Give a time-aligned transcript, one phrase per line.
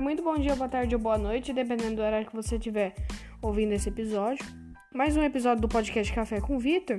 [0.00, 2.94] galera, muito bom dia, boa tarde ou boa noite, dependendo do horário que você estiver
[3.40, 4.44] ouvindo esse episódio.
[4.92, 6.98] Mais um episódio do podcast Café com Vitor.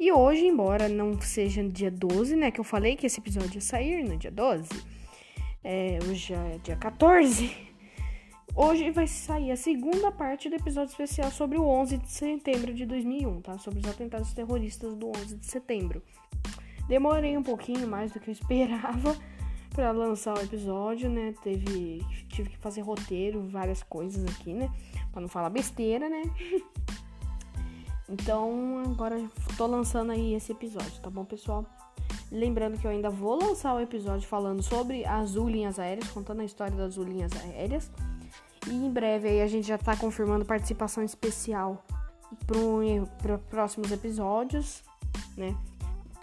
[0.00, 3.56] E hoje, embora não seja no dia 12, né, que eu falei que esse episódio
[3.56, 4.68] ia sair no dia 12,
[5.62, 7.54] é, hoje é dia 14,
[8.54, 12.86] hoje vai sair a segunda parte do episódio especial sobre o 11 de setembro de
[12.86, 13.58] 2001, tá?
[13.58, 16.02] Sobre os atentados terroristas do 11 de setembro.
[16.88, 19.16] Demorei um pouquinho mais do que eu esperava
[19.78, 21.32] para lançar o episódio, né?
[21.40, 24.68] Teve tive que fazer roteiro, várias coisas aqui, né?
[25.12, 26.22] Para não falar besteira, né?
[28.10, 29.24] então, agora
[29.56, 31.64] tô lançando aí esse episódio, tá bom, pessoal?
[32.32, 36.44] Lembrando que eu ainda vou lançar o episódio falando sobre as Linhas Aéreas, contando a
[36.44, 37.88] história das Linhas Aéreas.
[38.66, 41.86] E em breve aí a gente já tá confirmando participação especial
[43.22, 44.82] para próximos episódios,
[45.36, 45.56] né?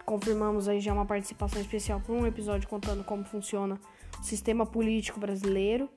[0.05, 3.79] Confirmamos aí já uma participação especial para um episódio contando como funciona
[4.19, 5.89] o sistema político brasileiro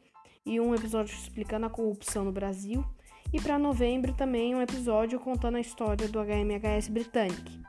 [0.45, 2.85] e um episódio explicando a corrupção no Brasil.
[3.33, 7.61] E para novembro também um episódio contando a história do HMHS Britannic,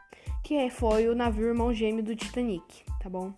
[0.41, 3.33] que é, foi o navio irmão gêmeo do Titanic, tá bom?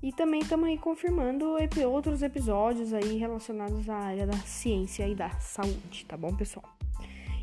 [0.00, 1.56] E também estamos aí confirmando
[1.88, 6.64] outros episódios aí relacionados à área da ciência e da saúde, tá bom, pessoal?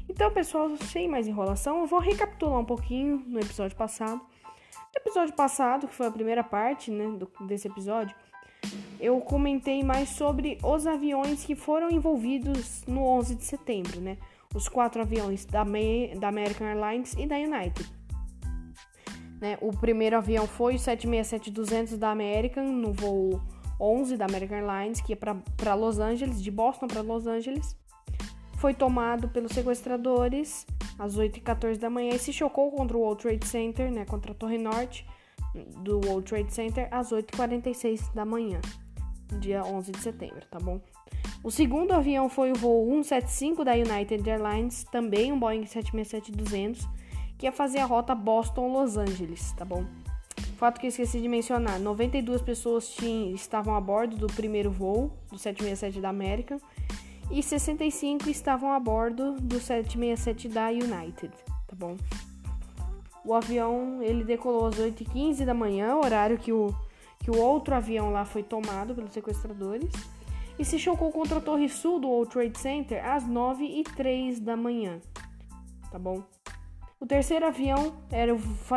[0.08, 4.22] Então, pessoal, sem mais enrolação, eu vou recapitular um pouquinho no episódio passado
[4.95, 8.15] episódio passado, que foi a primeira parte né, do, desse episódio,
[8.99, 14.17] eu comentei mais sobre os aviões que foram envolvidos no 11 de setembro, né?
[14.53, 15.63] Os quatro aviões da,
[16.17, 17.93] da American Airlines e da United.
[19.39, 19.57] Né?
[19.61, 23.41] O primeiro avião foi o 767-200 da American, no voo
[23.80, 27.75] 11 da American Airlines, que é para Los Angeles, de Boston para Los Angeles.
[28.66, 30.66] Foi tomado pelos sequestradores
[30.97, 34.33] às 8h14 da manhã e se chocou contra o World Trade Center, né, contra a
[34.33, 35.05] Torre Norte
[35.83, 38.59] do World Trade Center às 8h46 da manhã,
[39.39, 40.81] dia 11 de setembro, tá bom?
[41.43, 46.89] O segundo avião foi o voo 175 da United Airlines, também um Boeing 767-200,
[47.37, 49.86] que ia fazer a rota Boston-Los Angeles, tá bom?
[50.58, 55.11] Fato que eu esqueci de mencionar: 92 pessoas tinham, estavam a bordo do primeiro voo
[55.32, 56.58] do 767 da American
[57.31, 61.33] e 65 estavam a bordo do 767 da United,
[61.67, 61.97] tá bom?
[63.23, 66.73] O avião ele decolou às 8h15 da manhã, horário que o,
[67.19, 69.91] que o outro avião lá foi tomado pelos sequestradores,
[70.58, 75.02] e se chocou contra a torre sul do World Trade Center às 9h03 da manhã,
[75.91, 76.23] tá bom?
[76.99, 78.31] O terceiro avião era,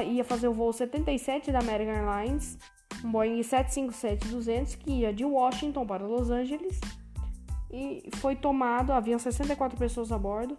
[0.05, 2.59] ia fazer o voo 77 da American Airlines,
[3.05, 6.81] um Boeing 757-200 que ia de Washington para Los Angeles
[7.71, 10.57] e foi tomado, haviam 64 pessoas a bordo,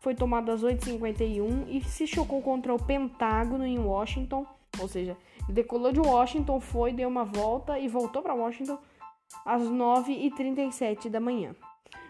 [0.00, 4.46] foi tomado às 8h51 e se chocou contra o Pentágono em Washington,
[4.78, 5.16] ou seja,
[5.48, 8.78] decolou de Washington, foi, deu uma volta e voltou para Washington
[9.44, 11.54] às 9h37 da manhã.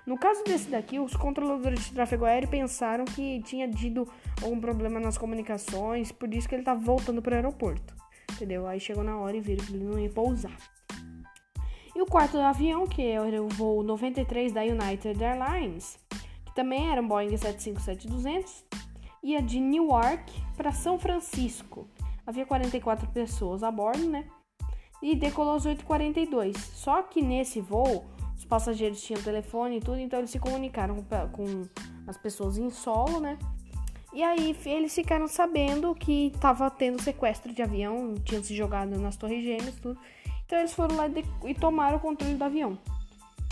[0.07, 4.09] No caso desse daqui, os controladores de tráfego aéreo pensaram que tinha tido
[4.41, 7.95] algum problema nas comunicações, por isso que ele estava voltando para o aeroporto.
[8.33, 8.67] Entendeu?
[8.67, 10.57] Aí chegou na hora e viram que ele não ia pousar.
[11.97, 15.99] E o quarto avião, que era o voo 93 da United Airlines,
[16.45, 18.65] que também era um Boeing 757-200,
[19.23, 21.89] ia de Newark para São Francisco.
[22.27, 24.27] Havia 44 pessoas a bordo, né?
[25.01, 26.55] E decolou às 8h42.
[26.59, 28.05] Só que nesse voo,
[28.37, 30.97] os passageiros tinham telefone e tudo, então eles se comunicaram
[31.33, 31.63] com
[32.07, 33.39] as pessoas em solo, né?
[34.13, 39.17] E aí eles ficaram sabendo que estava tendo sequestro de avião, tinham se jogado nas
[39.17, 39.99] torres gêmeas, tudo.
[40.47, 41.05] Então eles foram lá
[41.45, 42.79] e tomaram o controle do avião.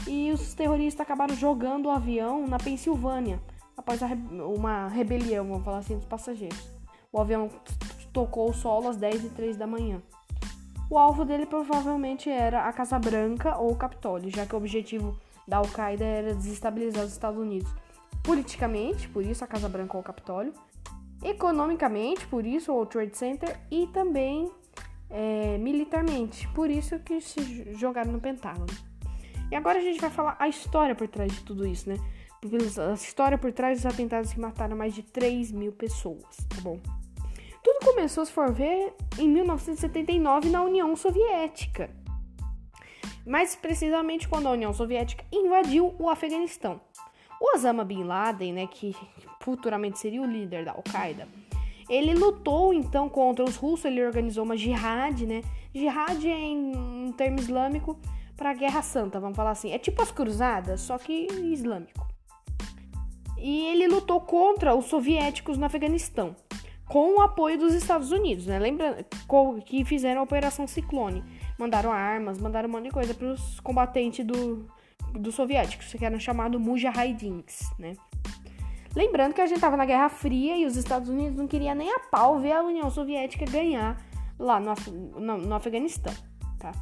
[0.06, 3.40] E os terroristas acabaram jogando o avião na Pensilvânia,
[3.76, 4.00] após
[4.30, 6.68] uma rebelião, vamos falar assim, dos passageiros.
[7.12, 7.50] O avião
[8.12, 10.00] tocou o solo às 10 e 3 da manhã.
[10.90, 15.18] O alvo dele provavelmente era a Casa Branca ou o Capitólio, já que o objetivo
[15.48, 17.68] da Al-Qaeda era desestabilizar os Estados Unidos
[18.22, 20.52] politicamente, por isso a Casa Branca ou o Capitólio,
[21.22, 24.50] economicamente, por isso o World Trade Center, e também
[25.10, 26.48] é, militarmente.
[26.48, 28.66] Por isso que se jogaram no Pentágono.
[29.50, 31.96] E agora a gente vai falar a história por trás de tudo isso, né?
[32.90, 36.78] A história por trás dos atentados que mataram mais de 3 mil pessoas, tá bom?
[37.62, 41.88] Tudo começou, se for ver, em 1979 na União Soviética.
[43.26, 46.78] Mais precisamente quando a União Soviética invadiu o Afeganistão.
[47.40, 48.94] O Osama Bin Laden, né, que
[49.40, 51.26] futuramente seria o líder da Al-Qaeda,
[51.88, 55.42] ele lutou então contra os russos, ele organizou uma jihad, né?
[55.74, 57.98] Jihad é em, termo islâmico
[58.36, 59.72] para a Guerra Santa, vamos falar assim.
[59.72, 62.06] É tipo as cruzadas, só que islâmico.
[63.38, 66.34] E ele lutou contra os soviéticos no Afeganistão,
[66.88, 68.58] com o apoio dos Estados Unidos, né?
[68.58, 69.04] Lembra
[69.66, 71.22] que fizeram a Operação Ciclone.
[71.58, 74.66] Mandaram armas, mandaram um monte de coisa para os combatentes do,
[75.12, 77.94] dos soviéticos, que eram chamados Mujahidins, né?
[78.94, 81.92] Lembrando que a gente estava na Guerra Fria e os Estados Unidos não queria nem
[81.92, 84.00] a pau ver a União Soviética ganhar
[84.38, 84.74] lá no,
[85.18, 86.14] no, no Afeganistão,
[86.58, 86.72] tá?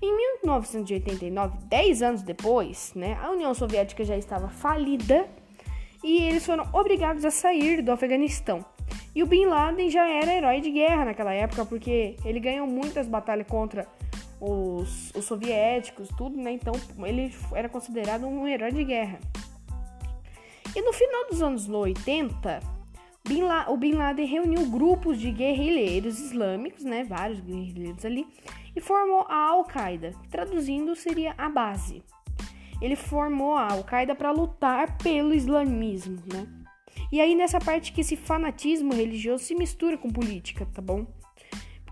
[0.00, 5.26] Em 1989, 10 anos depois, né, a União Soviética já estava falida
[6.02, 8.64] e eles foram obrigados a sair do Afeganistão.
[9.14, 13.08] E o Bin Laden já era herói de guerra naquela época, porque ele ganhou muitas
[13.08, 13.86] batalhas contra
[14.40, 16.52] os, os soviéticos, tudo, né?
[16.52, 19.18] Então ele era considerado um herói de guerra.
[20.74, 22.60] E no final dos anos 80,
[23.26, 28.26] Bin o Bin Laden reuniu grupos de guerrilheiros islâmicos, né, vários guerrilheiros ali,
[28.76, 32.02] e formou a Al-Qaeda, traduzindo seria a base.
[32.82, 36.46] Ele formou a Al-Qaeda para lutar pelo islamismo, né?
[37.10, 41.06] E aí nessa parte que esse fanatismo religioso se mistura com política, tá bom?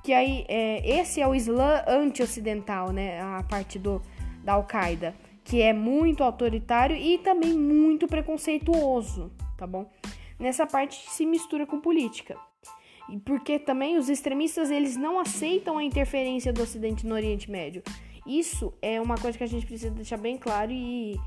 [0.03, 3.23] Que aí é, esse é o Islã anti-ocidental, né?
[3.23, 4.03] A parte do
[4.45, 9.91] da Al-Qaeda que é muito autoritário e também muito preconceituoso, tá bom?
[10.39, 12.37] Nessa parte se mistura com política.
[13.09, 17.83] E porque também os extremistas eles não aceitam a interferência do Ocidente no Oriente Médio.
[18.27, 21.19] Isso é uma coisa que a gente precisa deixar bem claro e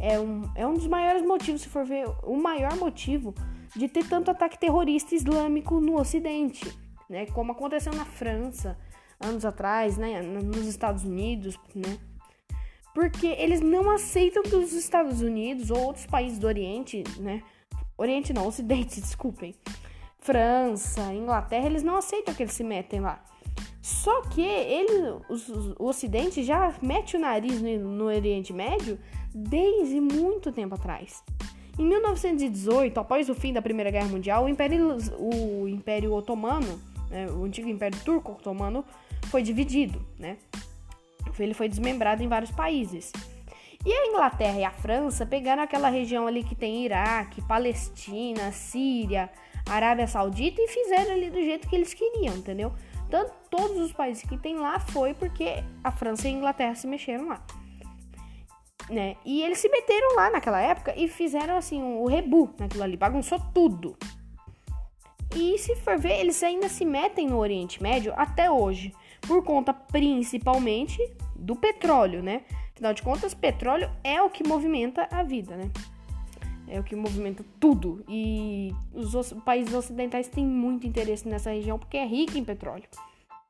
[0.00, 3.34] é um, é um dos maiores motivos, se for ver, o maior motivo
[3.74, 6.72] de ter tanto ataque terrorista islâmico no Ocidente,
[7.08, 7.26] né?
[7.26, 8.78] Como aconteceu na França
[9.20, 10.22] anos atrás, né?
[10.22, 11.98] Nos Estados Unidos, né?
[12.94, 17.42] Porque eles não aceitam que os Estados Unidos ou outros países do Oriente, né?
[17.98, 19.54] Oriente não, Ocidente, desculpem.
[20.20, 23.22] França, Inglaterra, eles não aceitam que eles se metem lá.
[23.82, 25.48] Só que ele, os,
[25.78, 28.98] o Ocidente já mete o nariz no, no Oriente Médio
[29.34, 31.22] desde muito tempo atrás.
[31.78, 36.80] Em 1918, após o fim da Primeira Guerra Mundial, o Império, o Império Otomano,
[37.10, 38.84] né, o antigo Império Turco Otomano,
[39.24, 40.38] foi dividido, né?
[41.42, 43.12] Ele foi desmembrado em vários países.
[43.84, 49.30] E a Inglaterra e a França pegaram aquela região ali que tem Iraque, Palestina, Síria,
[49.68, 52.72] Arábia Saudita e fizeram ali do jeito que eles queriam, entendeu?
[53.10, 56.86] Tanto todos os países que tem lá foi porque a França e a Inglaterra se
[56.86, 57.44] mexeram lá.
[58.88, 59.16] Né?
[59.24, 63.38] E eles se meteram lá naquela época e fizeram assim o rebu naquilo ali, bagunçou
[63.52, 63.96] tudo.
[65.34, 69.72] E se for ver, eles ainda se metem no Oriente Médio até hoje, por conta
[69.72, 70.98] principalmente
[71.44, 72.42] do petróleo, né?
[72.72, 75.70] Afinal de contas, petróleo é o que movimenta a vida, né?
[76.66, 78.04] É o que movimenta tudo.
[78.08, 82.84] E os países ocidentais têm muito interesse nessa região porque é rica em petróleo,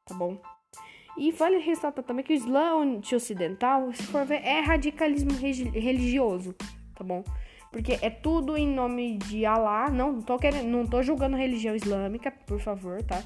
[0.05, 0.39] tá bom?
[1.17, 2.75] E vale ressaltar também que o Islã
[3.15, 6.55] ocidental, se for ver, é radicalismo religioso,
[6.95, 7.23] tá bom?
[7.71, 9.89] Porque é tudo em nome de Alá.
[9.91, 13.23] Não tô, querendo, não tô julgando religião islâmica, por favor, tá?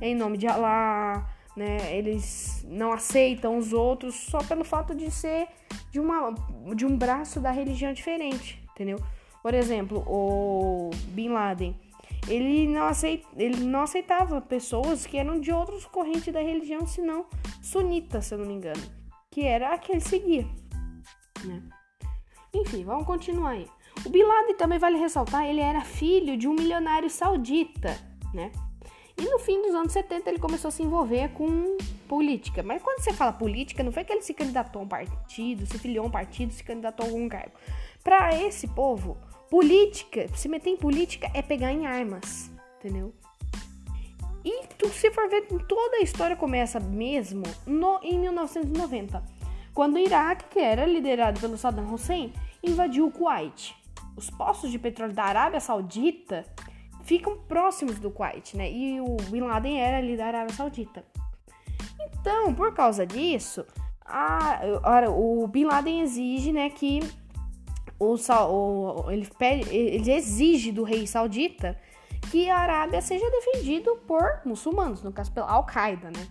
[0.00, 1.96] É em nome de Alá né?
[1.96, 5.48] Eles não aceitam os outros só pelo fato de ser
[5.90, 6.32] de, uma,
[6.74, 8.98] de um braço da religião diferente, entendeu?
[9.42, 11.74] Por exemplo, o Bin Laden,
[12.28, 17.26] ele não, aceit, ele não aceitava pessoas que eram de outras correntes da religião, senão
[17.62, 18.82] sunita, se eu não me engano,
[19.30, 20.46] que era a que ele seguia,
[21.44, 21.62] né?
[22.54, 23.66] Enfim, vamos continuar aí.
[24.04, 27.96] O Bin Laden também vale ressaltar, ele era filho de um milionário saudita,
[28.34, 28.50] né?
[29.16, 31.76] E no fim dos anos 70 ele começou a se envolver com
[32.08, 32.62] política.
[32.62, 35.78] Mas quando você fala política, não foi que ele se candidatou a um partido, se
[35.78, 37.52] filiou a um partido, se candidatou a algum cargo.
[38.02, 39.16] Para esse povo,
[39.50, 43.12] política, se meter em política é pegar em armas, entendeu?
[44.44, 49.22] E tu, se for ver, toda a história começa mesmo no, em 1990,
[49.74, 53.76] quando o Iraque, que era liderado pelo Saddam Hussein, invadiu o Kuwait.
[54.16, 56.44] Os postos de petróleo da Arábia Saudita
[57.10, 58.70] ficam próximos do Kuwait, né?
[58.70, 61.04] E o Bin Laden era ali da Arábia Saudita.
[62.00, 63.66] Então, por causa disso,
[64.04, 67.00] a, a, o Bin Laden exige, né, que
[67.98, 71.76] o, o, ele, pede, ele exige do rei saudita
[72.30, 76.28] que a Arábia seja defendido por muçulmanos, no caso pela Al-Qaeda, né?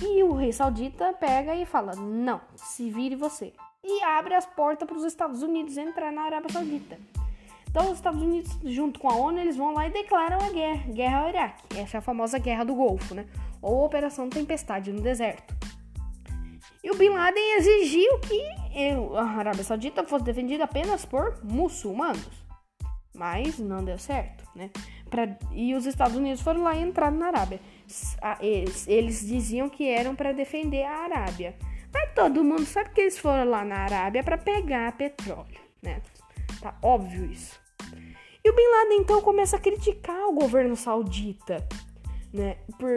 [0.00, 3.52] E o rei saudita pega e fala: "Não, se vire você".
[3.84, 6.98] E abre as portas para os Estados Unidos entrar na Arábia Saudita.
[7.72, 10.92] Então, os Estados Unidos, junto com a ONU, eles vão lá e declaram a guerra,
[10.92, 11.78] guerra ao Iraque.
[11.78, 13.24] Essa é a famosa Guerra do Golfo, né?
[13.62, 15.56] Ou Operação Tempestade no deserto.
[16.84, 18.42] E o Bin Laden exigiu que
[19.16, 22.44] a Arábia Saudita fosse defendida apenas por muçulmanos.
[23.14, 24.70] Mas não deu certo, né?
[25.08, 27.58] Pra, e os Estados Unidos foram lá e entraram na Arábia.
[28.38, 31.56] Eles, eles diziam que eram para defender a Arábia.
[31.90, 36.02] Mas todo mundo sabe que eles foram lá na Arábia para pegar petróleo, né?
[36.60, 37.61] Tá óbvio isso.
[38.44, 41.66] E o Bin Laden então começa a criticar o governo saudita,
[42.32, 42.90] né, por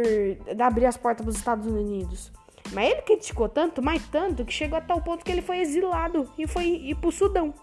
[0.60, 2.32] abrir as portas para os Estados Unidos.
[2.74, 6.28] Mas ele criticou tanto, mais tanto, que chegou a tal ponto que ele foi exilado
[6.38, 7.54] e foi ir pro Sudão.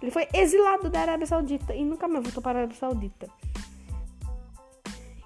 [0.00, 3.28] Ele foi exilado da Arábia Saudita e nunca mais voltou para a Arábia Saudita.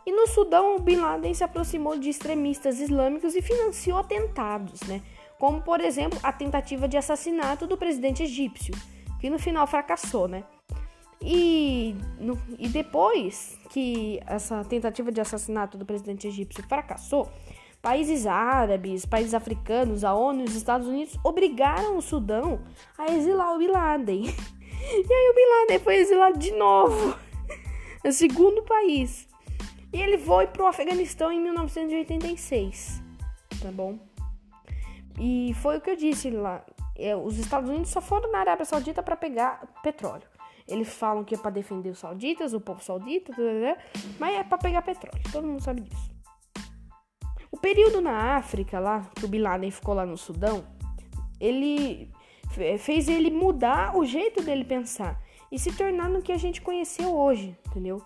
[0.05, 5.03] E no Sudão, o Bin Laden se aproximou de extremistas islâmicos e financiou atentados, né?
[5.39, 8.75] Como, por exemplo, a tentativa de assassinato do presidente egípcio,
[9.19, 10.45] que no final fracassou, né?
[11.21, 17.31] E, no, e depois que essa tentativa de assassinato do presidente egípcio fracassou,
[17.81, 22.61] países árabes, países africanos, a ONU e os Estados Unidos obrigaram o Sudão
[22.99, 24.25] a exilar o Bin Laden.
[24.89, 27.17] E aí o Bin Laden foi exilado de novo,
[28.05, 29.27] no segundo país.
[29.93, 33.03] E ele foi pro Afeganistão em 1986,
[33.61, 33.99] tá bom?
[35.19, 36.65] E foi o que eu disse lá.
[36.95, 40.29] É, os Estados Unidos só foram na Arábia Saudita para pegar petróleo.
[40.69, 43.33] Eles falam que é para defender os sauditas, o povo saudita,
[44.19, 45.23] mas é para pegar petróleo.
[45.31, 46.11] Todo mundo sabe disso.
[47.51, 50.65] O período na África, lá, que o Bin Laden ficou lá no Sudão,
[51.41, 52.11] ele
[52.79, 55.21] fez ele mudar o jeito dele pensar
[55.51, 58.03] e se tornar no que a gente conheceu hoje, entendeu?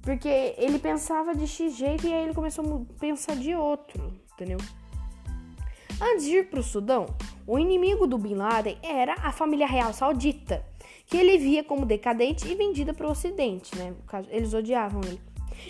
[0.00, 4.58] Porque ele pensava de X jeito e aí ele começou a pensar de outro, entendeu?
[6.00, 7.06] Antes de ir para o Sudão,
[7.46, 10.64] o inimigo do Bin Laden era a família real saudita,
[11.06, 13.94] que ele via como decadente e vendida para o Ocidente, né?
[14.30, 15.20] Eles odiavam ele.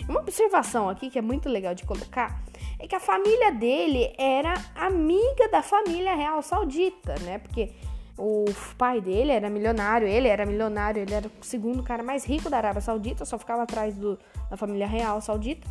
[0.09, 2.43] Uma observação aqui que é muito legal de colocar
[2.79, 7.37] é que a família dele era amiga da família real saudita, né?
[7.37, 7.71] Porque
[8.17, 8.45] o
[8.77, 12.57] pai dele era milionário, ele era milionário, ele era o segundo cara mais rico da
[12.57, 14.17] Arábia Saudita, só ficava atrás do,
[14.49, 15.67] da família real saudita.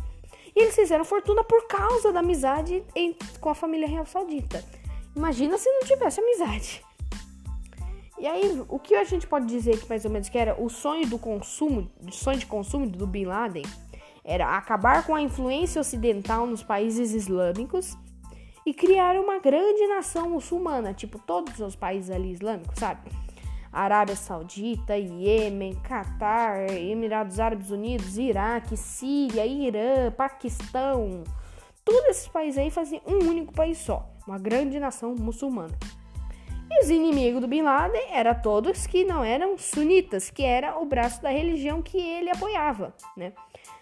[0.55, 4.63] E eles fizeram fortuna por causa da amizade em, com a família real saudita.
[5.15, 6.83] Imagina se não tivesse amizade.
[8.17, 10.69] E aí, o que a gente pode dizer que mais ou menos que era o
[10.69, 13.65] sonho do consumo, o sonho de consumo do Bin Laden,
[14.23, 17.95] era acabar com a influência ocidental nos países islâmicos
[18.65, 23.11] e criar uma grande nação muçulmana, tipo todos os países ali islâmicos, sabe?
[23.71, 31.25] Arábia Saudita, Iêmen, Catar, Emirados Árabes Unidos, Iraque, Síria, Irã, Paquistão.
[31.83, 35.77] Todos esses países aí faziam um único país só, uma grande nação muçulmana.
[36.69, 40.85] E os inimigos do Bin Laden eram todos que não eram sunitas, que era o
[40.85, 43.33] braço da religião que ele apoiava, né?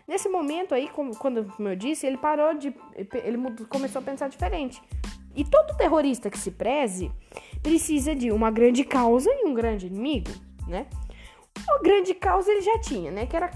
[0.07, 2.75] Nesse momento aí, como, quando, como eu disse, ele parou de.
[2.95, 3.37] Ele
[3.69, 4.81] começou a pensar diferente.
[5.35, 7.11] E todo terrorista que se preze
[7.61, 10.29] precisa de uma grande causa e um grande inimigo,
[10.67, 10.87] né?
[11.69, 13.25] A grande causa ele já tinha, né?
[13.25, 13.49] Que era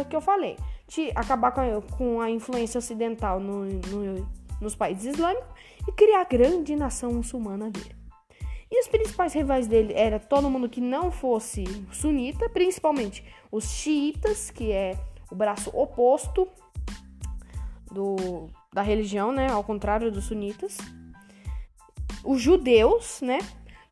[0.00, 0.56] o que eu falei.
[0.88, 4.28] De acabar com a, com a influência ocidental no, no,
[4.60, 5.48] nos países islâmicos
[5.86, 7.97] e criar a grande nação muçulmana dele.
[8.70, 14.50] E os principais rivais dele era todo mundo que não fosse sunita, principalmente os xiitas,
[14.50, 14.96] que é
[15.30, 16.46] o braço oposto
[17.90, 19.50] do, da religião, né?
[19.50, 20.76] Ao contrário dos sunitas.
[22.24, 23.38] Os judeus, né?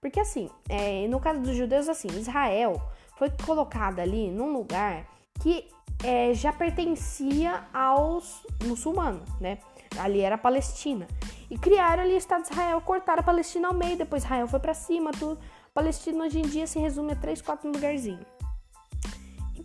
[0.00, 2.80] Porque assim, é, no caso dos judeus, assim, Israel
[3.16, 5.06] foi colocada ali num lugar
[5.40, 5.68] que
[6.04, 9.59] é, já pertencia aos muçulmanos, né?
[9.98, 11.06] Ali era a Palestina.
[11.50, 14.60] E criaram ali o Estado de Israel, cortaram a Palestina ao meio, depois Israel foi
[14.60, 15.38] para cima, tudo.
[15.72, 18.26] Palestina hoje em dia se resume a três, quatro lugarzinhos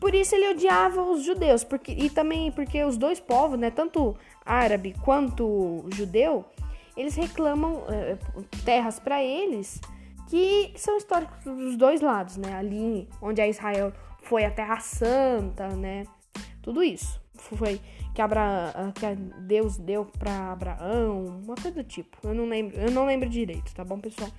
[0.02, 4.18] por isso ele odiava os judeus, porque, e também porque os dois povos, né, tanto
[4.44, 6.44] árabe quanto judeu,
[6.98, 8.18] eles reclamam é,
[8.66, 9.80] terras para eles
[10.28, 12.54] que são históricos dos dois lados, né?
[12.56, 16.06] Ali onde a Israel foi a Terra Santa, né?
[16.64, 17.80] Tudo isso foi
[18.14, 22.18] que, Abra, que Deus deu para Abraão, uma coisa do tipo.
[22.24, 24.30] Eu não lembro, eu não lembro direito, tá bom, pessoal?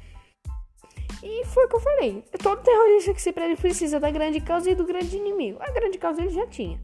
[1.22, 2.24] E foi o que eu falei.
[2.42, 5.58] Todo terrorista que se prende precisa da grande causa e do grande inimigo.
[5.60, 6.80] A grande causa ele já tinha.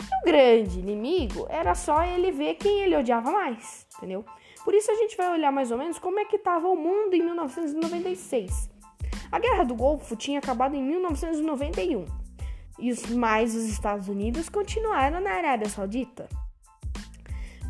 [0.00, 4.24] E o grande inimigo era só ele ver quem ele odiava mais, entendeu?
[4.64, 7.14] Por isso a gente vai olhar mais ou menos como é que estava o mundo
[7.14, 8.70] em 1996.
[9.30, 12.19] A Guerra do Golfo tinha acabado em 1991.
[12.80, 16.28] E os mais os Estados Unidos continuaram na Arábia Saudita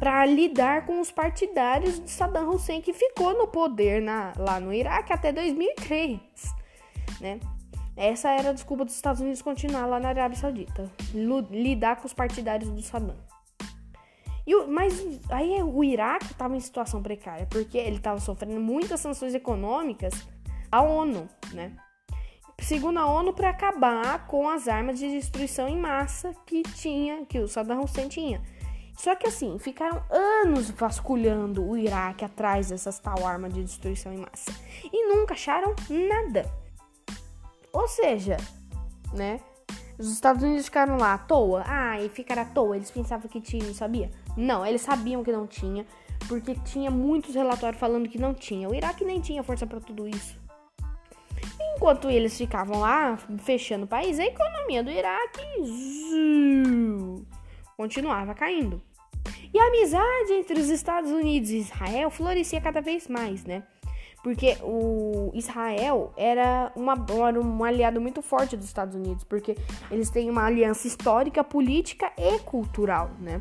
[0.00, 4.72] para lidar com os partidários de Saddam Hussein que ficou no poder na, lá no
[4.72, 6.18] Iraque até 2003,
[7.20, 7.38] né?
[7.94, 10.90] Essa era a desculpa dos Estados Unidos continuar lá na Arábia Saudita,
[11.50, 13.16] lidar com os partidários do Saddam.
[14.46, 19.00] E o, mas aí o Iraque estava em situação precária, porque ele estava sofrendo muitas
[19.00, 20.14] sanções econômicas
[20.72, 21.76] à ONU, né?
[22.60, 27.38] Segundo a ONU, para acabar com as armas de destruição em massa que tinha, que
[27.38, 28.40] o Saddam Hussein tinha.
[28.96, 34.18] Só que assim, ficaram anos vasculhando o Iraque atrás dessas tal armas de destruição em
[34.18, 34.52] massa
[34.84, 36.44] e nunca acharam nada.
[37.72, 38.36] Ou seja,
[39.14, 39.40] né?
[39.98, 41.62] Os Estados Unidos ficaram lá à toa.
[41.66, 42.76] Ah, e ficaram à toa.
[42.76, 44.10] Eles pensavam que tinham, sabia?
[44.36, 45.86] Não, eles sabiam que não tinha.
[46.28, 48.68] porque tinha muitos relatórios falando que não tinha.
[48.68, 50.39] O Iraque nem tinha força para tudo isso.
[51.76, 55.40] Enquanto eles ficavam lá fechando o país, a economia do Iraque
[57.76, 58.82] continuava caindo.
[59.52, 63.62] E a amizade entre os Estados Unidos e Israel florescia cada vez mais, né?
[64.22, 66.94] Porque o Israel era, uma,
[67.26, 69.56] era um aliado muito forte dos Estados Unidos, porque
[69.90, 73.40] eles têm uma aliança histórica, política e cultural, né?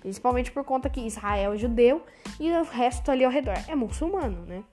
[0.00, 2.02] Principalmente por conta que Israel é judeu
[2.40, 4.64] e o resto ali ao redor é muçulmano, né?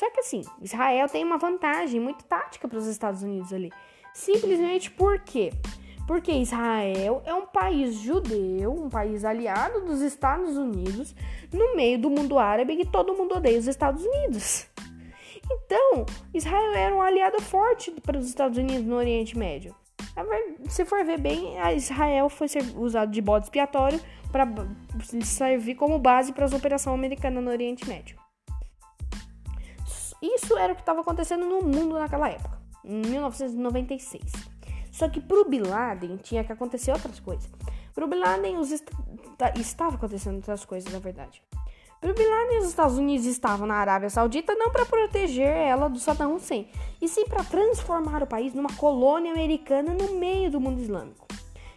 [0.00, 3.70] Só que assim, Israel tem uma vantagem muito tática para os Estados Unidos ali.
[4.14, 5.52] Simplesmente porque
[6.06, 11.14] porque Israel é um país judeu, um país aliado dos Estados Unidos,
[11.52, 14.66] no meio do mundo árabe que todo mundo odeia os Estados Unidos.
[15.44, 19.76] Então, Israel era um aliado forte para os Estados Unidos no Oriente Médio.
[20.70, 24.00] Se for ver bem, Israel foi usado de bode expiatório
[24.32, 24.48] para
[25.22, 28.19] servir como base para as operações americanas no Oriente Médio.
[30.22, 34.32] Isso era o que estava acontecendo no mundo naquela época, em 1996.
[34.92, 37.50] Só que pro Bin Laden tinha que acontecer outras coisas.
[37.94, 38.84] Pro Bin Laden os est
[39.38, 41.42] tá, estava acontecendo outras coisas, na verdade.
[42.00, 45.98] Pro Bin Laden os Estados Unidos estavam na Arábia Saudita não para proteger ela do
[45.98, 46.68] Saddam Hussein,
[47.00, 51.26] e sim para transformar o país numa colônia americana no meio do mundo islâmico.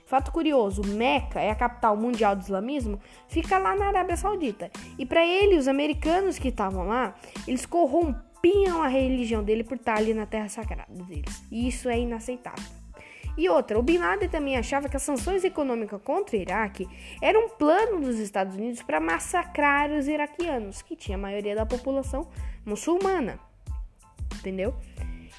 [0.06, 4.70] Fato curioso, Meca é a capital mundial do islamismo, fica lá na Arábia Saudita.
[4.98, 7.16] E para ele, os americanos que estavam lá,
[7.48, 7.66] eles
[8.44, 11.44] corrompiam a religião dele por estar ali na terra sagrada deles.
[11.50, 12.64] E isso é inaceitável.
[13.36, 16.88] E outra, o Bin Laden também achava que as sanções econômicas contra o Iraque
[17.20, 21.66] eram um plano dos Estados Unidos para massacrar os iraquianos, que tinha a maioria da
[21.66, 22.30] população
[22.64, 23.40] muçulmana.
[24.36, 24.76] Entendeu?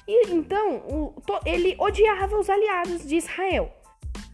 [0.05, 3.71] E então, o, to, ele odiava os aliados de Israel,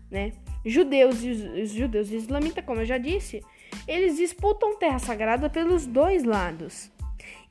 [0.09, 0.31] né?
[0.65, 3.43] Judeus e os, os judeus e islamitas, como eu já disse,
[3.87, 6.90] eles disputam terra sagrada pelos dois lados.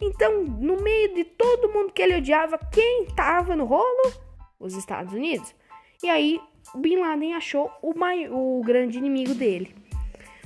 [0.00, 4.12] Então, no meio de todo mundo que ele odiava, quem estava no rolo?
[4.58, 5.54] Os Estados Unidos.
[6.02, 6.40] E aí,
[6.74, 9.74] Bin Laden achou o, maior, o grande inimigo dele.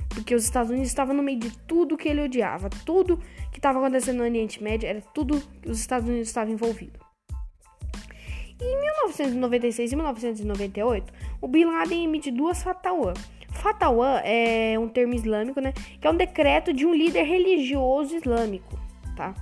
[0.09, 2.69] Porque os Estados Unidos estavam no meio de tudo que ele odiava.
[2.85, 3.17] Tudo
[3.51, 6.99] que estava acontecendo no Oriente Médio era tudo que os Estados Unidos estavam envolvidos.
[8.59, 13.13] Em 1996 e 1998, o Bin Laden emite duas fatwa.
[13.51, 15.73] Fatwa é um termo islâmico, né?
[15.99, 18.79] Que é um decreto de um líder religioso islâmico,
[19.15, 19.33] tá?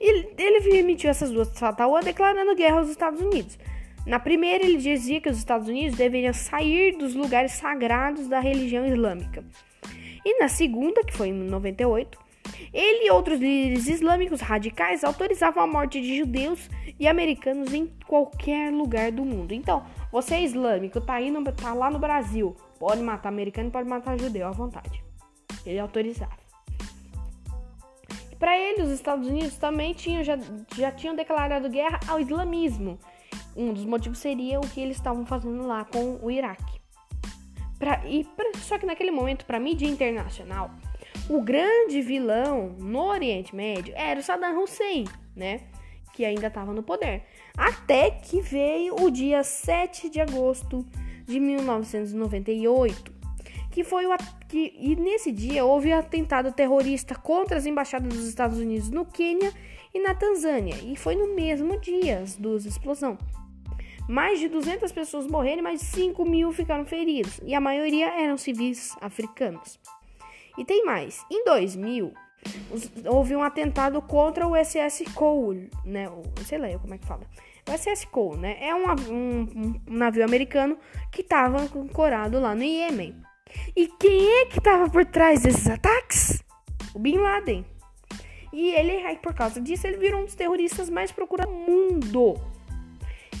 [0.00, 3.58] Ele, ele emitiu essas duas fatwa declarando guerra aos Estados Unidos.
[4.06, 8.86] Na primeira, ele dizia que os Estados Unidos deveriam sair dos lugares sagrados da religião
[8.86, 9.44] islâmica.
[10.24, 12.18] E na segunda, que foi em 98,
[12.72, 18.72] ele e outros líderes islâmicos radicais autorizavam a morte de judeus e americanos em qualquer
[18.72, 19.52] lugar do mundo.
[19.52, 24.18] Então, você é islâmico, tá, indo, tá lá no Brasil, pode matar americano, pode matar
[24.18, 25.02] judeu à vontade.
[25.66, 26.47] Ele autorizava.
[28.38, 30.38] Para ele, os Estados Unidos também tinham, já,
[30.76, 32.98] já tinham declarado guerra ao islamismo
[33.58, 36.80] um dos motivos seria o que eles estavam fazendo lá com o Iraque.
[37.76, 40.70] Pra, e pra, só que naquele momento, para mídia internacional,
[41.28, 45.62] o grande vilão no Oriente Médio era o Saddam Hussein, né?
[46.12, 47.24] Que ainda estava no poder.
[47.56, 50.86] Até que veio o dia 7 de agosto
[51.26, 53.12] de 1998,
[53.78, 54.16] que foi o
[54.48, 59.52] que e nesse dia houve atentado terrorista contra as embaixadas dos Estados Unidos no Quênia
[59.94, 63.20] e na Tanzânia, e foi no mesmo dia as duas explosões.
[64.08, 68.08] Mais de 200 pessoas morreram e mais de 5 mil ficaram feridos, e a maioria
[68.20, 69.78] eram civis africanos.
[70.58, 72.12] E tem mais: em 2000,
[73.06, 76.08] houve um atentado contra o SS Cole, né?
[76.08, 77.22] O, sei lá como é que fala.
[77.64, 78.56] O SS Cole, né?
[78.60, 80.76] É um, um, um navio americano
[81.12, 83.27] que estava ancorado lá no Iêmen.
[83.76, 86.42] E quem é que estava por trás desses ataques?
[86.94, 87.64] O Bin Laden.
[88.52, 92.34] E ele, por causa disso, ele virou um dos terroristas mais procurados do mundo.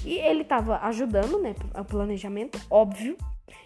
[0.04, 3.16] E ele estava ajudando, né, o planejamento, óbvio,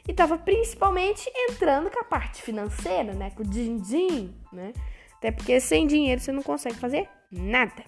[0.07, 4.72] e estava principalmente entrando com a parte financeira, né, com o din-din, né?
[5.16, 7.85] Até porque sem dinheiro você não consegue fazer nada.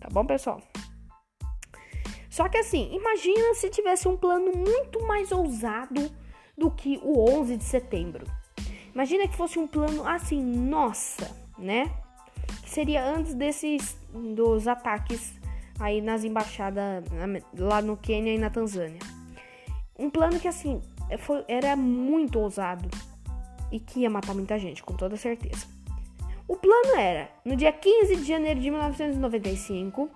[0.00, 0.60] Tá bom, pessoal?
[2.28, 6.10] Só que assim, imagina se tivesse um plano muito mais ousado
[6.56, 8.26] do que o 11 de setembro.
[8.94, 11.92] Imagina que fosse um plano assim, nossa, né?
[12.62, 15.34] Que seria antes desses dos ataques
[15.78, 17.04] aí nas embaixadas
[17.58, 19.00] lá no Quênia e na Tanzânia.
[19.98, 20.80] Um plano que assim
[21.18, 22.88] foi, era muito ousado
[23.70, 25.66] e que ia matar muita gente, com toda certeza.
[26.48, 30.08] O plano era, no dia 15 de janeiro de 1995,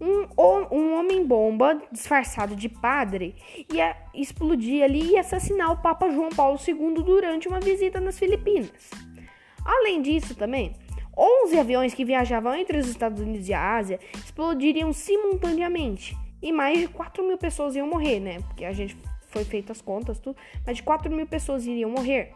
[0.00, 0.26] um,
[0.74, 3.34] um homem-bomba disfarçado de padre
[3.72, 8.90] ia explodir ali e assassinar o Papa João Paulo II durante uma visita nas Filipinas.
[9.64, 10.74] Além disso, também,
[11.16, 16.16] 11 aviões que viajavam entre os Estados Unidos e a Ásia explodiriam simultaneamente.
[16.42, 18.40] E mais de 4 mil pessoas iam morrer, né?
[18.40, 18.96] Porque a gente
[19.28, 20.36] foi feito as contas, tudo.
[20.66, 22.32] Mas de 4 mil pessoas iriam morrer.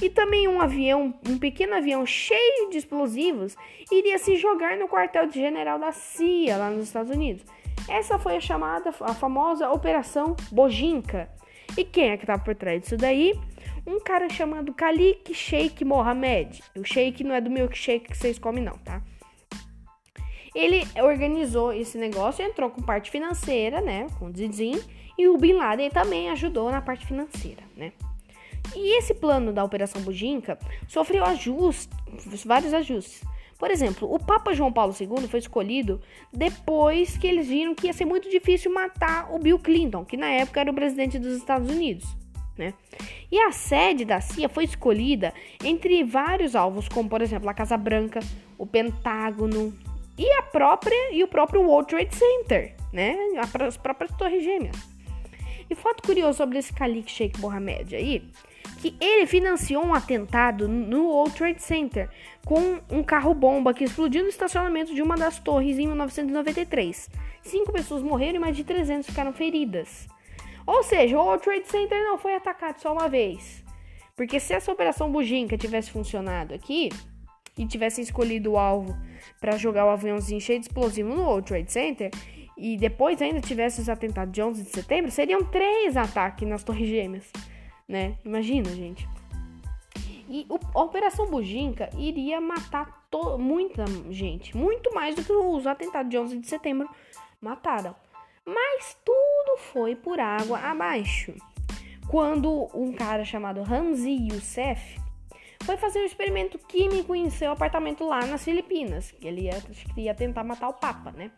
[0.00, 3.56] E também um avião, um pequeno avião cheio de explosivos,
[3.90, 7.44] iria se jogar no quartel-general da CIA lá nos Estados Unidos.
[7.88, 11.28] Essa foi a chamada, a famosa Operação Bojinka.
[11.76, 13.34] E quem é que estava por trás disso daí?
[13.86, 16.62] Um cara chamado Khalid Sheikh Mohammed.
[16.76, 19.02] O Sheikh não é do milkshake que vocês comem não, tá?
[20.54, 24.32] Ele organizou esse negócio, entrou com parte financeira, né, com o
[25.18, 27.92] e o Bin Laden também ajudou na parte financeira, né?
[28.74, 31.88] E esse plano da Operação Bujinka sofreu ajustes,
[32.44, 33.22] vários ajustes.
[33.58, 36.00] Por exemplo, o Papa João Paulo II foi escolhido
[36.32, 40.30] depois que eles viram que ia ser muito difícil matar o Bill Clinton, que na
[40.30, 42.06] época era o presidente dos Estados Unidos.
[42.56, 42.72] Né?
[43.30, 45.32] E a sede da CIA foi escolhida
[45.64, 48.20] entre vários alvos, como por exemplo a Casa Branca,
[48.56, 49.72] o Pentágono
[50.16, 53.16] e a própria e o próprio World Trade Center, né?
[53.38, 54.76] As próprias Torres Gêmeas.
[55.70, 58.28] E fato curioso sobre esse Khalid Sheikh Mohammed aí
[58.78, 62.08] que ele financiou um atentado no World Trade Center
[62.46, 67.10] com um carro-bomba que explodiu no estacionamento de uma das torres em 1993.
[67.42, 70.06] Cinco pessoas morreram e mais de 300 ficaram feridas.
[70.64, 73.64] Ou seja, o World Trade Center não foi atacado só uma vez.
[74.14, 76.90] Porque se essa operação Bujinka tivesse funcionado aqui
[77.56, 78.96] e tivessem escolhido o alvo
[79.40, 82.10] para jogar o aviãozinho cheio de explosivo no World Trade Center
[82.56, 86.88] e depois ainda tivesse os atentados de 11 de setembro, seriam três ataques nas Torres
[86.88, 87.30] Gêmeas
[87.88, 88.18] né?
[88.24, 89.08] Imagina, gente.
[90.28, 93.06] E o, a Operação Bujinka iria matar
[93.38, 96.88] muita gente, muito mais do que os atentados de 11 de setembro
[97.40, 97.96] mataram.
[98.44, 101.34] Mas tudo foi por água abaixo.
[102.08, 104.98] Quando um cara chamado Hanzi Youssef
[105.64, 109.62] foi fazer um experimento químico em seu apartamento lá nas Filipinas, que ele ia,
[109.96, 111.30] ia tentar matar o Papa, né?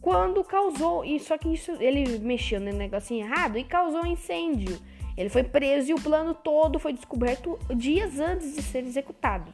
[0.00, 4.78] Quando causou, e só que isso ele mexeu no negocinho errado e causou incêndio
[5.20, 9.52] ele foi preso e o plano todo foi descoberto dias antes de ser executado.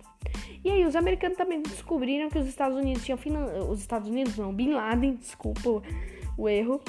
[0.65, 3.47] E aí os americanos também descobriram que os Estados Unidos tinham finan...
[3.69, 5.83] os Estados Unidos não, Bin Laden, desculpa
[6.39, 6.81] o erro,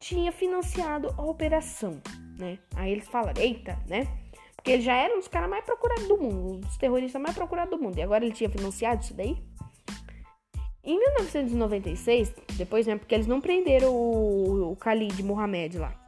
[0.00, 2.00] tinha financiado a operação,
[2.38, 2.58] né?
[2.76, 4.08] Aí eles falaram, eita, né?
[4.56, 7.34] Porque ele já era um dos caras mais procurados do mundo, um dos terroristas mais
[7.34, 7.98] procurados do mundo.
[7.98, 9.36] E agora ele tinha financiado isso daí?
[10.82, 12.96] Em 1996, depois, né?
[12.96, 16.03] Porque eles não prenderam o, o Khalid Mohamed lá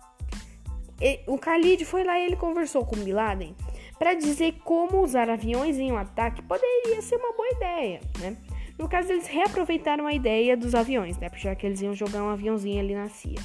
[1.26, 3.54] o Khalid foi lá e ele conversou com Bin Laden
[3.98, 8.36] para dizer como usar aviões em um ataque poderia ser uma boa ideia, né?
[8.78, 11.30] No caso, eles reaproveitaram a ideia dos aviões, né?
[11.36, 13.40] Já que eles iam jogar um aviãozinho ali na CIA.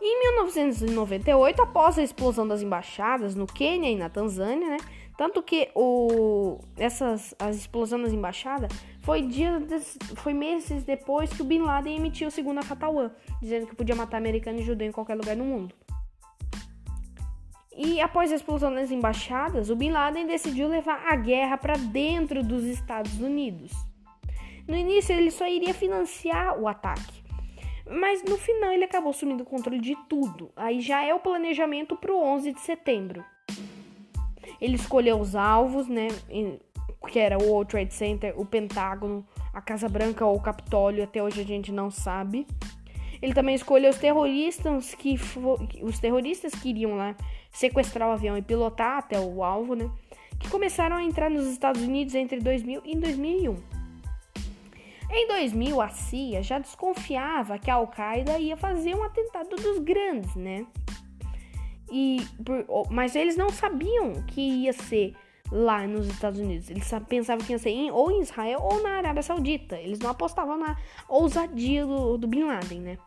[0.00, 4.76] Em 1998, após a explosão das embaixadas no Quênia e na Tanzânia, né?
[5.16, 11.44] Tanto que o, essas, as explosões das embaixadas foi, dias, foi meses depois que o
[11.44, 15.14] Bin Laden emitiu o segundo Fatwa, dizendo que podia matar americano e judeu em qualquer
[15.14, 15.74] lugar do mundo.
[17.74, 22.42] E após a explosão das embaixadas, o Bin Laden decidiu levar a guerra para dentro
[22.42, 23.72] dos Estados Unidos.
[24.66, 27.22] No início, ele só iria financiar o ataque,
[27.88, 30.50] mas no final ele acabou assumindo o controle de tudo.
[30.56, 33.24] Aí já é o planejamento para o 11 de setembro.
[34.60, 36.08] Ele escolheu os alvos, né?
[37.08, 41.22] Que era o World Trade Center, o Pentágono, a Casa Branca ou o Capitólio, até
[41.22, 42.46] hoje a gente não sabe.
[43.22, 45.18] Ele também escolheu os terroristas que
[45.82, 47.16] os terroristas que iriam lá
[47.50, 49.90] sequestrar o avião e pilotar até o alvo, né?
[50.38, 53.56] Que começaram a entrar nos Estados Unidos entre 2000 e 2001.
[55.08, 60.34] Em 2000, a CIA já desconfiava que a Al-Qaeda ia fazer um atentado dos grandes,
[60.34, 60.66] né?
[61.90, 62.18] E,
[62.90, 65.14] mas eles não sabiam que ia ser
[65.50, 66.68] lá nos Estados Unidos.
[66.70, 69.76] Eles pensavam que ia ser em, ou em Israel ou na Arábia Saudita.
[69.76, 70.76] Eles não apostavam na
[71.08, 72.98] ousadia do, do Bin Laden, né?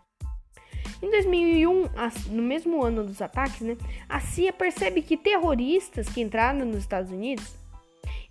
[1.01, 1.85] Em 2001,
[2.31, 7.09] no mesmo ano dos ataques, né, a CIA percebe que terroristas que entraram nos Estados
[7.09, 7.55] Unidos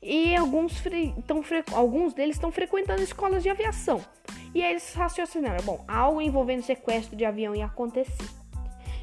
[0.02, 0.82] e alguns,
[1.26, 4.00] tão, alguns deles estão frequentando escolas de aviação.
[4.54, 8.37] E aí eles raciocinaram: bom, algo envolvendo sequestro de avião ia acontecer.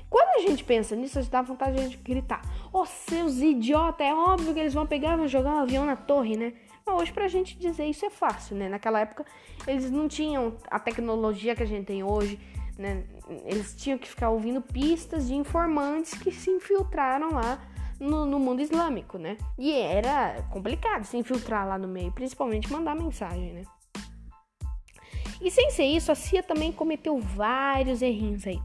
[0.10, 2.42] Quando a gente pensa nisso, a gente dá vontade de gritar:
[2.72, 5.86] Ô oh, seus idiotas, é óbvio que eles vão pegar e vão jogar um avião
[5.86, 6.54] na torre, né?
[6.86, 8.70] Mas hoje pra gente dizer isso é fácil, né?
[8.70, 9.26] Naquela época
[9.68, 12.40] eles não tinham a tecnologia que a gente tem hoje,
[12.78, 13.04] né?
[13.46, 17.60] Eles tinham que ficar ouvindo pistas de informantes que se infiltraram lá
[18.00, 19.38] no, no, mundo islâmico, né?
[19.58, 23.64] E era complicado se infiltrar lá no meio, principalmente mandar mensagem, né?
[25.46, 28.60] E sem ser isso, a CIA também cometeu vários errinhos aí.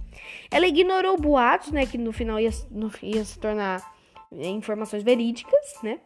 [0.51, 2.49] Ela ignorou boatos, né, que no final ia,
[3.03, 3.87] ia se tornar
[4.33, 6.01] é, informações verídicas, né?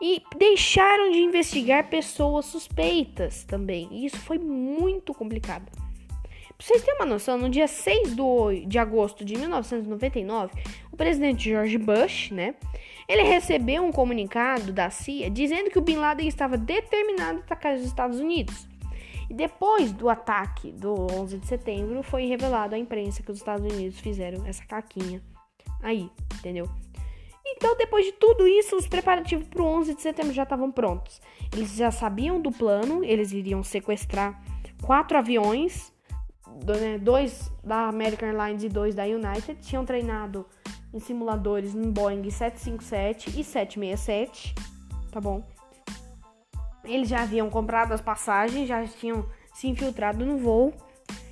[0.00, 3.88] E deixaram de investigar pessoas suspeitas também.
[3.90, 5.68] E isso foi muito complicado.
[5.68, 8.14] Pra vocês terem uma noção, no dia 6
[8.68, 10.52] de agosto de 1999,
[10.92, 12.54] o presidente George Bush, né?
[13.08, 17.74] Ele recebeu um comunicado da CIA dizendo que o Bin Laden estava determinado a atacar
[17.74, 18.67] os Estados Unidos.
[19.28, 23.70] E depois do ataque do 11 de setembro, foi revelado à imprensa que os Estados
[23.72, 25.22] Unidos fizeram essa caquinha
[25.82, 26.68] aí, entendeu?
[27.46, 31.20] Então, depois de tudo isso, os preparativos para o 11 de setembro já estavam prontos.
[31.52, 34.42] Eles já sabiam do plano, eles iriam sequestrar
[34.82, 35.92] quatro aviões
[36.80, 40.46] né, dois da American Airlines e dois da United tinham treinado
[40.92, 44.54] em simuladores em Boeing 757 e 767,
[45.10, 45.42] tá bom?
[46.88, 50.72] Eles já haviam comprado as passagens, já tinham se infiltrado no voo.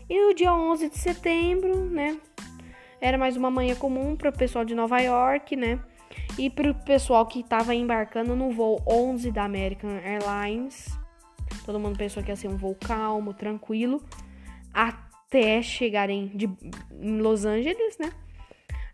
[0.08, 2.18] E o dia 11 de setembro, né?
[3.00, 5.80] Era mais uma manhã comum para o pessoal de Nova York, né?
[6.38, 10.86] E para o pessoal que estava embarcando no voo 11 da American Airlines.
[11.64, 14.04] Todo mundo pensou que ia ser um voo calmo, tranquilo.
[14.72, 16.48] Até chegarem de,
[17.00, 18.12] em Los Angeles, né?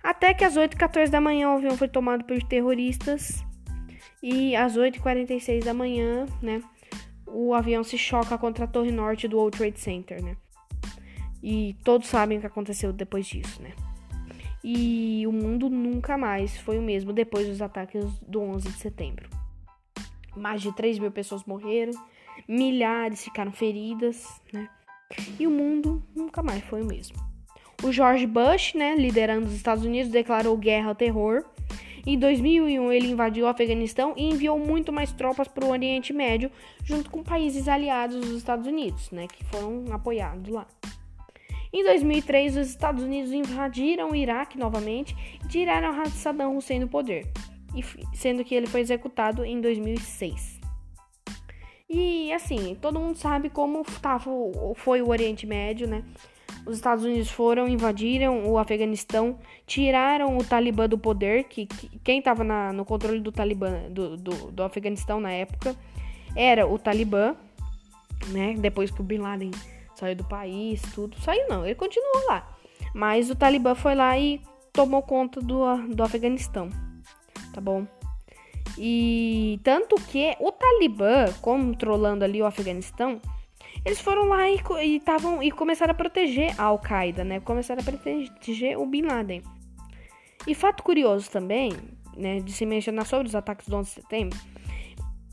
[0.02, 3.44] Até que às 8h14 da manhã o avião foi tomado por terroristas.
[4.22, 6.62] E às 8h46 da manhã, né?
[7.26, 10.36] O avião se choca contra a torre norte do World Trade Center, né?
[11.42, 13.72] E todos sabem o que aconteceu depois disso, né?
[14.62, 19.28] E o mundo nunca mais foi o mesmo depois dos ataques do 11 de setembro.
[20.36, 21.92] Mais de 3 mil pessoas morreram,
[22.46, 24.68] milhares ficaram feridas, né?
[25.38, 27.16] E o mundo nunca mais foi o mesmo.
[27.82, 31.44] O George Bush, né, liderando os Estados Unidos, declarou guerra ao terror.
[32.04, 36.50] Em 2001, ele invadiu o Afeganistão e enviou muito mais tropas para o Oriente Médio,
[36.84, 40.66] junto com países aliados dos Estados Unidos, né, que foram apoiados lá.
[41.72, 47.26] Em 2003, os Estados Unidos invadiram o Iraque novamente e tiraram Saddam Hussein do poder,
[48.12, 50.60] sendo que ele foi executado em 2006.
[51.88, 54.30] E assim, todo mundo sabe como tava,
[54.74, 56.04] foi o Oriente Médio, né?
[56.64, 62.18] Os Estados Unidos foram, invadiram o Afeganistão, tiraram o Talibã do poder, que, que quem
[62.18, 65.74] estava no controle do Talibã, do, do, do, Afeganistão na época,
[66.36, 67.34] era o Talibã,
[68.28, 68.54] né?
[68.58, 69.50] Depois que o Bin Laden
[69.94, 71.18] saiu do país, tudo.
[71.20, 72.56] Saiu não, ele continuou lá.
[72.94, 74.40] Mas o Talibã foi lá e
[74.72, 76.68] tomou conta do, do Afeganistão,
[77.52, 77.86] tá bom?
[78.78, 83.20] E tanto que o Talibã, controlando ali o Afeganistão,
[83.84, 85.02] eles foram lá e, e,
[85.42, 87.40] e começaram a proteger a Al-Qaeda, né?
[87.40, 89.42] Começaram a proteger o Bin Laden.
[90.46, 91.72] E fato curioso também,
[92.16, 94.38] né, de se mencionar sobre os ataques do 11 de setembro,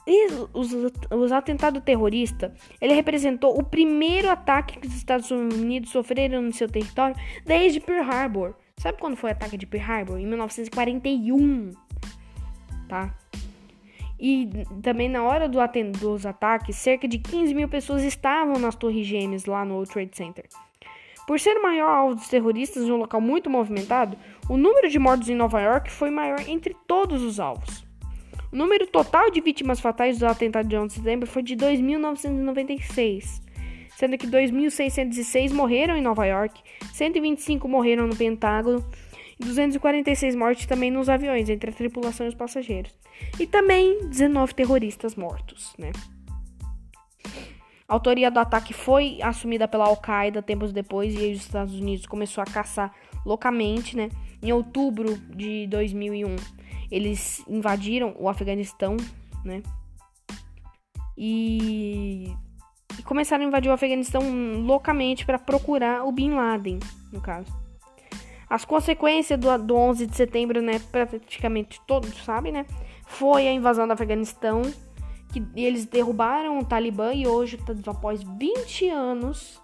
[0.07, 0.71] e os,
[1.11, 6.67] os atentados terroristas, ele representou o primeiro ataque que os Estados Unidos sofreram no seu
[6.67, 8.55] território desde Pearl Harbor.
[8.77, 10.17] Sabe quando foi o ataque de Pearl Harbor?
[10.17, 11.71] Em 1941,
[12.87, 13.15] tá?
[14.19, 14.49] E
[14.83, 15.59] também na hora do
[15.97, 20.17] dos ataques, cerca de 15 mil pessoas estavam nas torres gêmeas lá no World Trade
[20.17, 20.45] Center.
[21.25, 24.17] Por ser o maior alvo dos terroristas em um local muito movimentado,
[24.49, 27.85] o número de mortos em Nova York foi maior entre todos os alvos.
[28.51, 33.41] O número total de vítimas fatais do atentado de 11 de setembro foi de 2.996,
[33.95, 36.61] sendo que 2.606 morreram em Nova York,
[36.93, 38.83] 125 morreram no Pentágono
[39.39, 42.93] 246 mortes também nos aviões, entre a tripulação e os passageiros.
[43.39, 45.91] E também 19 terroristas mortos, né?
[47.87, 52.41] A autoria do ataque foi assumida pela Al-Qaeda tempos depois e os Estados Unidos começou
[52.41, 52.93] a caçar
[53.25, 54.09] loucamente, né?
[54.43, 56.35] Em outubro de 2001,
[56.91, 58.95] eles invadiram o Afeganistão,
[59.43, 59.63] né?
[61.17, 62.31] E,
[62.97, 64.21] e começaram a invadir o Afeganistão
[64.61, 66.79] loucamente para procurar o Bin Laden,
[67.11, 67.58] no caso.
[68.49, 72.65] As consequências do, do 11 de setembro, né, praticamente todos sabem, né,
[73.05, 74.61] foi a invasão do Afeganistão,
[75.31, 79.61] que eles derrubaram o Talibã e hoje, tá, após 20 anos,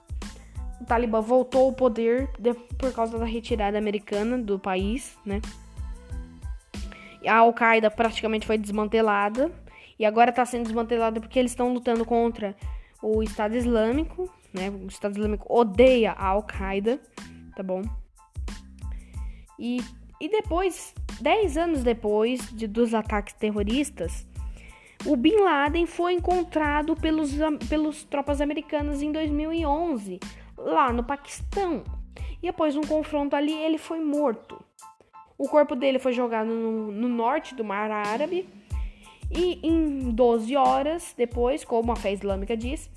[0.79, 5.41] o Talibã voltou ao poder de, por causa da retirada americana do país, né.
[7.27, 9.51] A Al-Qaeda praticamente foi desmantelada
[9.97, 12.55] e agora está sendo desmantelada porque eles estão lutando contra
[13.01, 14.69] o Estado Islâmico, né?
[14.69, 16.99] O Estado Islâmico odeia a Al-Qaeda,
[17.55, 17.81] tá bom?
[19.59, 19.81] E,
[20.19, 24.27] e depois, 10 anos depois de, dos ataques terroristas,
[25.05, 27.31] o Bin Laden foi encontrado pelos,
[27.69, 30.19] pelos tropas americanas em 2011,
[30.57, 31.83] lá no Paquistão.
[32.41, 34.63] E após um confronto ali, ele foi morto.
[35.37, 38.47] O corpo dele foi jogado no, no norte do Mar Árabe.
[39.31, 42.89] E em 12 horas depois, como a fé islâmica diz,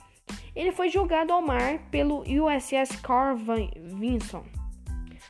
[0.55, 4.45] ele foi jogado ao mar pelo USS Carl Vinson.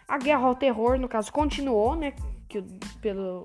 [0.09, 2.15] A guerra ao terror, no caso, continuou, né?
[2.49, 2.65] Que,
[3.03, 3.45] pelo,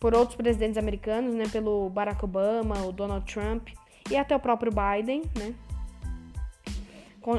[0.00, 1.44] por outros presidentes americanos, né?
[1.52, 3.68] Pelo Barack Obama, o Donald Trump
[4.10, 5.54] e até o próprio Biden, né?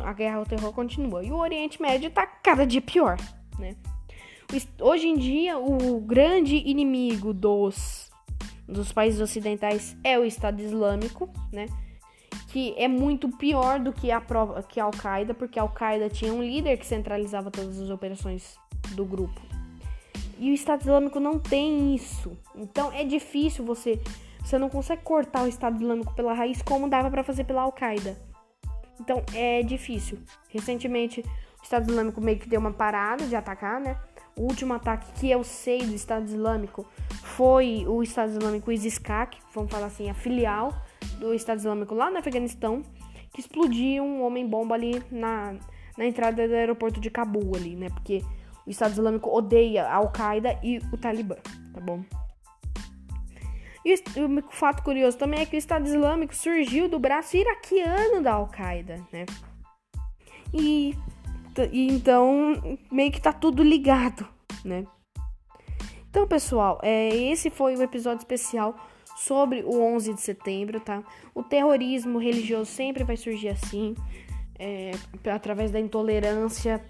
[0.05, 1.21] A guerra ao terror continua.
[1.23, 3.17] E o Oriente Médio está cada dia pior,
[3.59, 3.75] né?
[4.79, 8.09] Hoje em dia, o grande inimigo dos,
[8.67, 11.67] dos países ocidentais é o Estado Islâmico, né?
[12.49, 14.21] Que é muito pior do que a,
[14.67, 18.57] que a Al-Qaeda, porque a Al-Qaeda tinha um líder que centralizava todas as operações
[18.95, 19.41] do grupo.
[20.37, 22.37] E o Estado Islâmico não tem isso.
[22.55, 24.01] Então é difícil você.
[24.43, 28.17] Você não consegue cortar o Estado Islâmico pela raiz como dava para fazer pela Al-Qaeda.
[28.99, 30.17] Então é difícil.
[30.49, 33.97] Recentemente, o Estado Islâmico meio que deu uma parada de atacar, né?
[34.35, 36.87] O último ataque que eu sei do Estado Islâmico
[37.23, 40.73] foi o Estado Islâmico ISIS-K, vamos falar assim, a filial
[41.19, 42.81] do Estado Islâmico lá no Afeganistão,
[43.33, 45.55] que explodiu um homem-bomba ali na,
[45.97, 47.89] na entrada do aeroporto de Cabul ali, né?
[47.89, 48.23] Porque
[48.65, 51.35] o Estado Islâmico odeia a Al-Qaeda e o Talibã,
[51.73, 52.03] tá bom?
[53.83, 58.33] E o fato curioso também é que o Estado Islâmico surgiu do braço iraquiano da
[58.33, 59.25] Al-Qaeda, né?
[60.53, 60.95] E,
[61.71, 64.27] e, então meio que tá tudo ligado,
[64.63, 64.85] né?
[66.09, 68.75] Então, pessoal, é, esse foi o episódio especial
[69.15, 71.01] sobre o 11 de setembro, tá?
[71.33, 73.95] O terrorismo religioso sempre vai surgir assim,
[74.59, 74.91] é,
[75.33, 76.85] através da intolerância,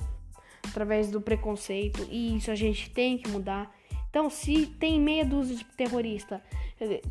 [0.72, 3.72] através do preconceito, e isso a gente tem que mudar.
[4.10, 6.42] Então, se tem meia dúzia de terrorista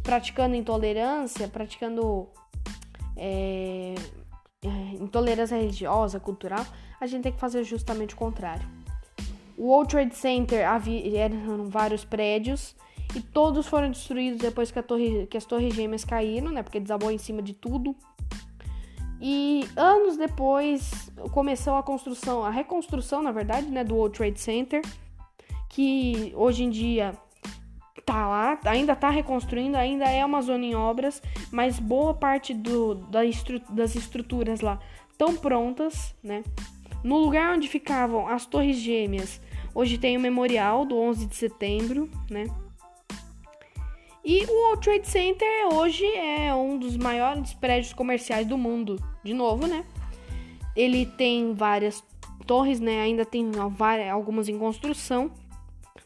[0.03, 2.29] praticando intolerância, praticando
[3.17, 3.95] é,
[4.63, 4.69] é,
[5.01, 6.67] intolerância religiosa, cultural,
[7.01, 8.69] a gente tem que fazer justamente o contrário.
[9.57, 12.75] O World Trade Center havia, eram vários prédios
[13.15, 16.63] e todos foram destruídos depois que, torre, que as torres gêmeas caíram, né?
[16.63, 17.95] Porque desabou em cima de tudo.
[19.21, 24.83] E anos depois começou a construção, a reconstrução, na verdade, né, do World Trade Center,
[25.69, 27.13] que hoje em dia
[28.07, 32.95] tá lá, ainda tá reconstruindo, ainda é uma zona em obras, mas boa parte do,
[32.95, 34.81] da estru das estruturas lá
[35.13, 36.43] estão prontas, né?
[37.05, 39.41] No lugar onde ficavam as Torres Gêmeas,
[39.75, 42.47] hoje tem o memorial do 11 de setembro, né?
[44.25, 49.35] E o World Trade Center hoje é um dos maiores prédios comerciais do mundo, de
[49.35, 49.85] novo, né?
[50.75, 52.03] Ele tem várias
[52.47, 53.01] torres, né?
[53.01, 55.31] Ainda tem várias, algumas em construção,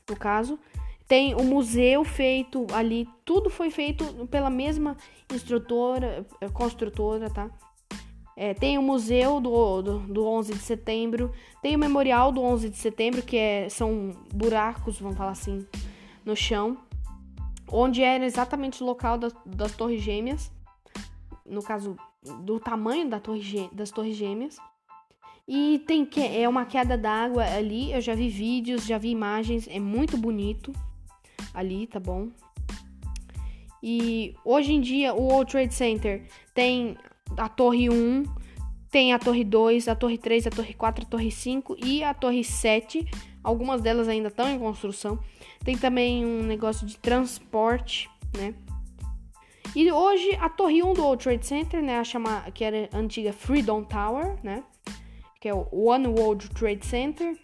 [0.08, 0.58] no caso.
[1.06, 4.96] Tem o museu feito ali, tudo foi feito pela mesma
[5.32, 7.50] instrutora, eh, construtora, tá?
[8.36, 11.30] É, tem o museu do, do, do 11 de setembro,
[11.62, 15.64] tem o memorial do 11 de setembro, que é, são buracos, vamos falar assim,
[16.24, 16.76] no chão,
[17.70, 20.50] onde era exatamente o local das, das torres gêmeas,
[21.44, 21.96] no caso,
[22.40, 24.56] do tamanho da torre, das torres gêmeas.
[25.46, 29.68] E tem que é uma queda d'água ali, eu já vi vídeos, já vi imagens,
[29.68, 30.72] é muito bonito
[31.52, 32.30] ali, tá bom?
[33.82, 36.96] E hoje em dia o World Trade Center tem
[37.36, 38.24] a Torre 1,
[38.90, 42.14] tem a Torre 2, a Torre 3, a Torre 4, a Torre 5 e a
[42.14, 43.06] Torre 7.
[43.42, 45.18] Algumas delas ainda estão em construção.
[45.62, 48.54] Tem também um negócio de transporte, né?
[49.74, 52.96] E hoje a Torre 1 do World Trade Center, né, a chama, que era a
[52.96, 54.62] antiga Freedom Tower, né,
[55.40, 57.36] que é o One World Trade Center,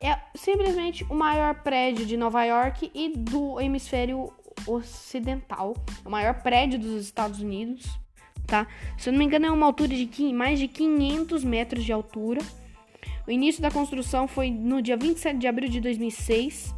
[0.00, 4.32] é simplesmente o maior prédio de Nova York e do hemisfério
[4.66, 5.74] ocidental.
[6.04, 7.86] O maior prédio dos Estados Unidos,
[8.44, 8.66] tá?
[8.98, 12.40] Se eu não me engano, é uma altura de mais de 500 metros de altura.
[13.24, 16.74] O início da construção foi no dia 27 de abril de 2006.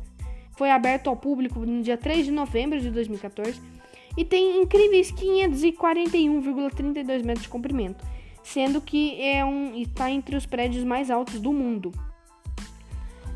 [0.59, 3.74] Foi aberto ao público no dia 3 de novembro de 2014
[4.17, 8.05] e tem incríveis 541,32 metros de comprimento,
[8.43, 11.91] sendo que é um está entre os prédios mais altos do mundo.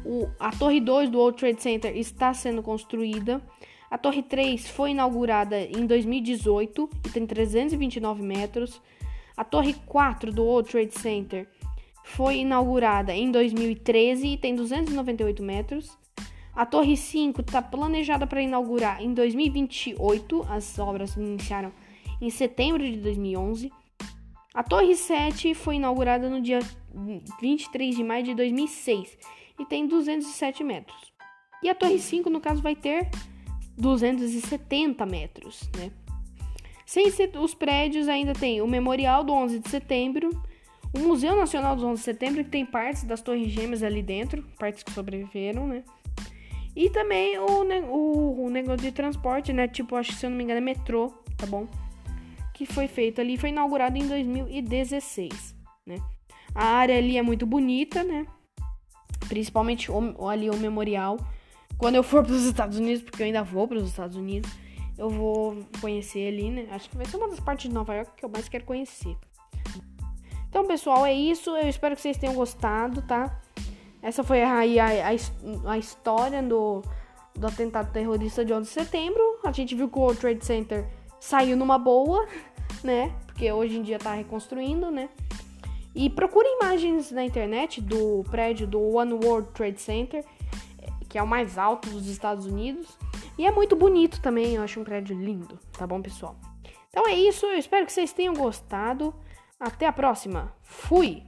[0.05, 3.43] O, a Torre 2 do World Trade Center está sendo construída.
[3.91, 8.81] A Torre 3 foi inaugurada em 2018 e tem 329 metros.
[9.37, 11.49] A Torre 4 do World Trade Center
[12.05, 15.97] foi inaugurada em 2013 e tem 298 metros.
[16.59, 20.45] A Torre 5 está planejada para inaugurar em 2028.
[20.49, 21.73] As obras iniciaram
[22.21, 23.71] em setembro de 2011.
[24.53, 26.59] A Torre 7 foi inaugurada no dia
[27.41, 29.17] 23 de maio de 2006
[29.57, 31.13] e tem 207 metros.
[31.63, 33.09] E a Torre 5, no caso, vai ter
[33.77, 35.93] 270 metros, né?
[36.85, 37.07] Sem
[37.41, 40.31] os prédios, ainda tem o Memorial do 11 de Setembro,
[40.93, 44.43] o Museu Nacional do 11 de Setembro, que tem partes das Torres Gêmeas ali dentro,
[44.59, 45.85] partes que sobreviveram, né?
[46.79, 49.67] E também o, o, o negócio de transporte, né?
[49.67, 51.67] Tipo, acho que se eu não me engano é metrô, tá bom?
[52.55, 55.97] Que foi feito ali, foi inaugurado em 2016, né?
[56.55, 58.25] A área ali é muito bonita, né?
[59.29, 61.19] principalmente o, ali o memorial,
[61.77, 64.51] quando eu for para os Estados Unidos, porque eu ainda vou para os Estados Unidos,
[64.97, 66.67] eu vou conhecer ali, né?
[66.71, 69.17] Acho que vai ser uma das partes de Nova York que eu mais quero conhecer.
[70.49, 71.51] Então, pessoal, é isso.
[71.51, 73.41] Eu espero que vocês tenham gostado, tá?
[74.03, 76.83] Essa foi aí a, a, a, história do,
[77.35, 79.23] do atentado terrorista de 11 de setembro.
[79.45, 80.87] A gente viu que o World Trade Center
[81.19, 82.27] saiu numa boa,
[82.83, 83.13] né?
[83.27, 85.09] Porque hoje em dia tá reconstruindo, né?
[85.95, 90.25] E procure imagens na internet do prédio do One World Trade Center,
[91.09, 92.97] que é o mais alto dos Estados Unidos.
[93.37, 96.37] E é muito bonito também, eu acho um prédio lindo, tá bom, pessoal?
[96.91, 99.15] Então é isso, eu espero que vocês tenham gostado.
[99.61, 100.55] Até a próxima.
[100.63, 101.25] Fui!